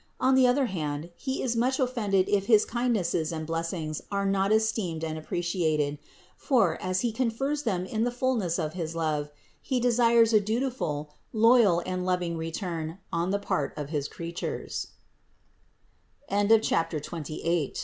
[0.19, 4.51] On the other hand, He is much offended if his kindnesses and blessings are not
[4.51, 5.99] esteemed and appreciated;
[6.35, 9.29] for, as He confers them in the fullness of his love,
[9.61, 13.91] He desires a dutiful, loyal and loving return on the part of